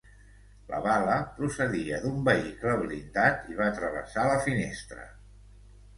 La 0.69 0.77
bala 0.85 1.17
procedia 1.35 1.99
d'un 2.05 2.17
vehicle 2.29 2.79
blindat 2.85 3.47
i 3.53 3.59
va 3.61 3.71
travessar 3.79 4.25
la 4.31 4.43
finestra. 4.47 5.07